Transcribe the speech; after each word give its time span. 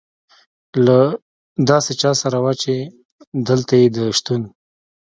له 0.85 0.99
داسې 1.69 1.91
چا 2.01 2.11
سره 2.21 2.37
وه، 2.43 2.53
چې 2.61 2.73
دلته 3.47 3.73
یې 3.81 3.87
د 3.95 3.97
شتون. 4.17 4.41